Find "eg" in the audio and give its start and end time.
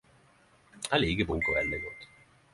0.97-1.03